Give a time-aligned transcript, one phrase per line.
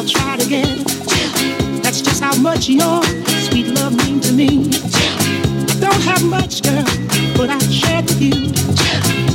[0.00, 0.78] I'll try it again.
[1.82, 3.02] That's just how much your
[3.44, 4.70] sweet love means to me.
[4.72, 6.84] I don't have much, girl,
[7.36, 8.32] but I share with you.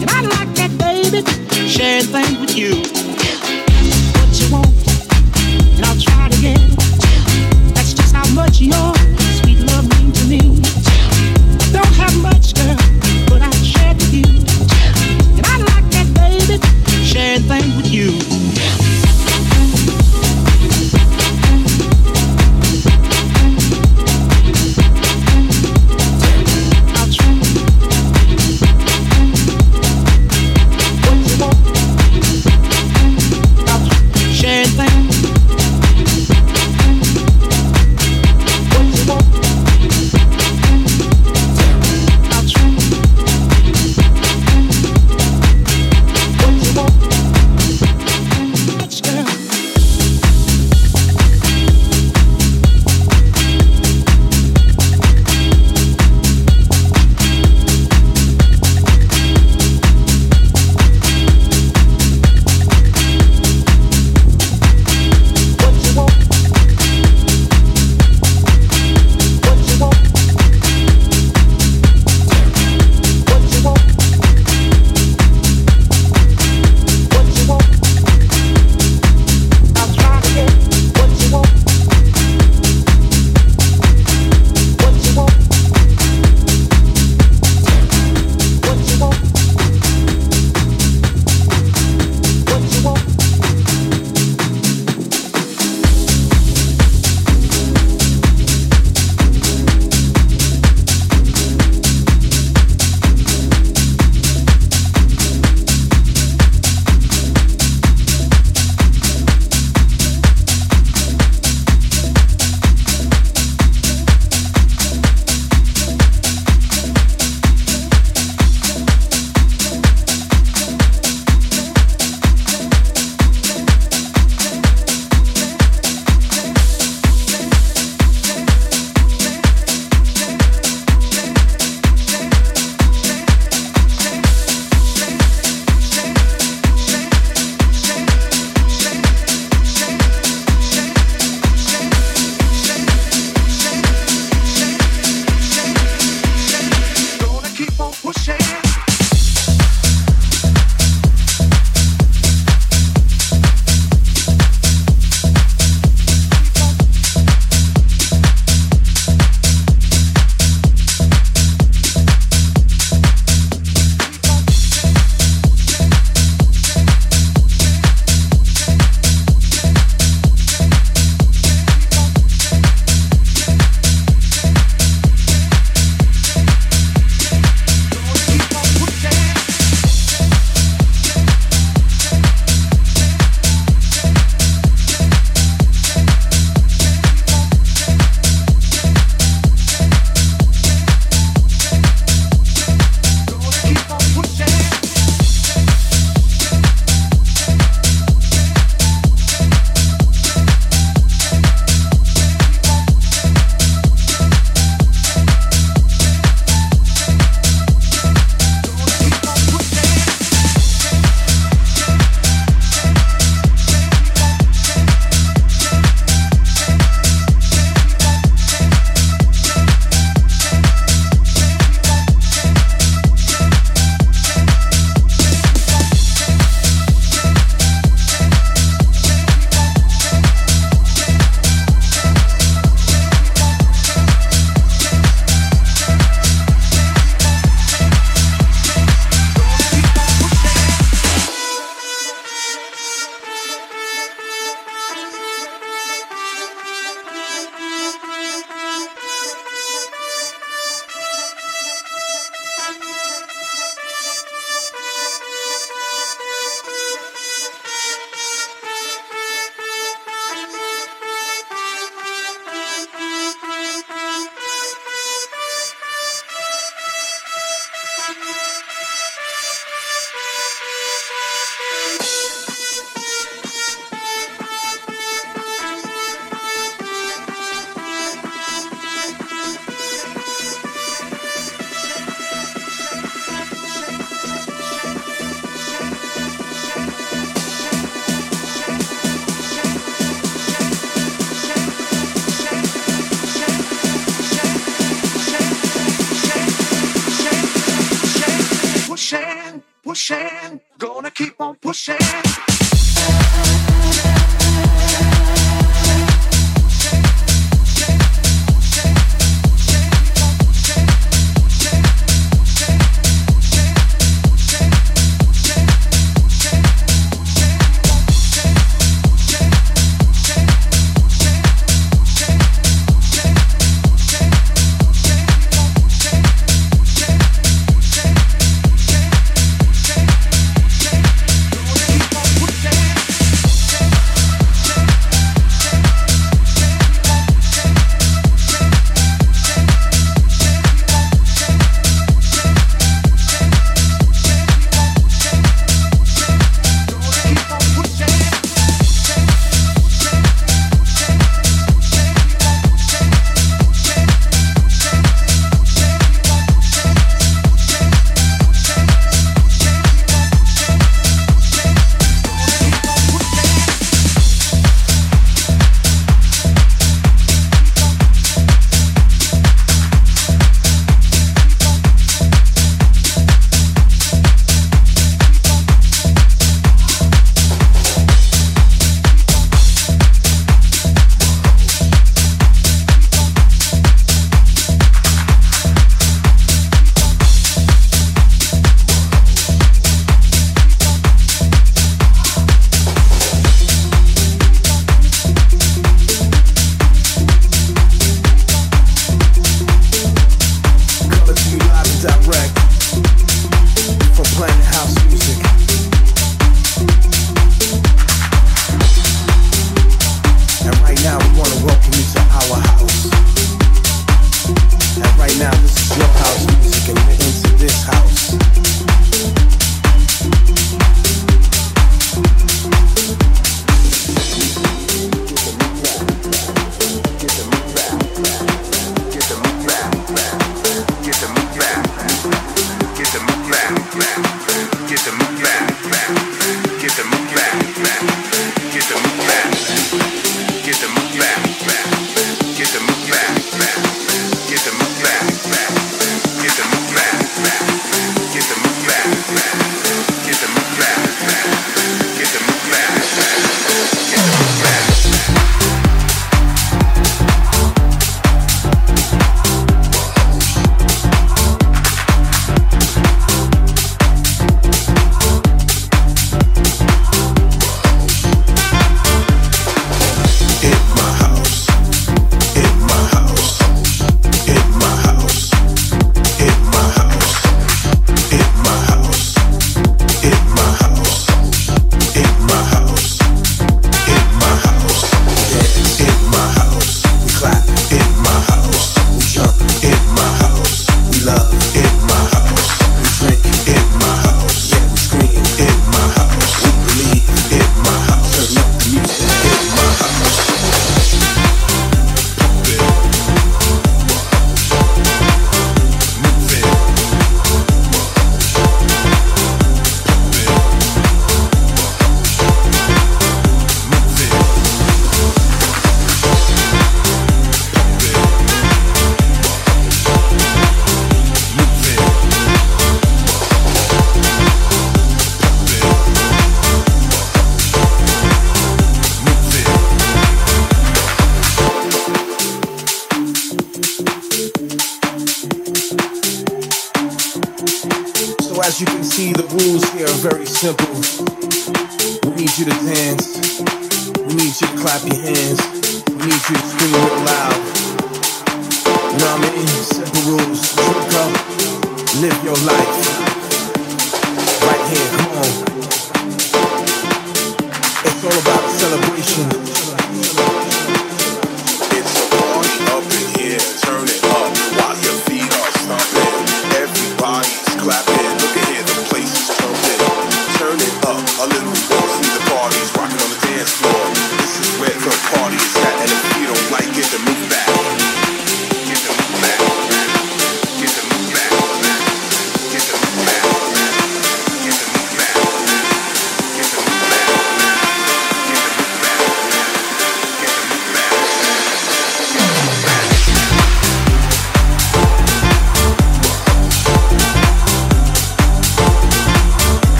[0.00, 1.20] And I like that, baby,
[1.68, 2.95] sharing things with you.